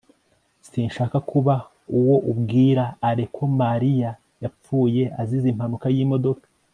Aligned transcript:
sinshaka 0.69 1.17
kuba 1.29 1.55
uwo 1.97 2.15
ubwira 2.31 2.83
alain 3.07 3.29
ko 3.35 3.43
mariya 3.61 4.09
yapfuye 4.43 5.03
azize 5.21 5.47
impanuka 5.53 5.87
y'imodoka 5.95 6.45